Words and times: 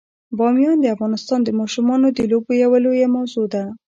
بامیان 0.37 0.77
د 0.81 0.85
افغانستان 0.95 1.39
د 1.43 1.49
ماشومانو 1.59 2.07
د 2.17 2.19
لوبو 2.31 2.51
یوه 2.63 2.77
لویه 2.85 3.07
موضوع 3.15 3.45
ده. 3.53 3.63